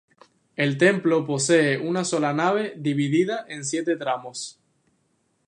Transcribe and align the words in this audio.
El 0.55 0.79
templo 0.79 1.27
posee 1.27 1.77
una 1.77 2.03
sola 2.03 2.33
nave 2.33 2.73
dividida 2.75 3.45
en 3.47 3.63
siete 3.63 3.95
tramos. 3.97 4.59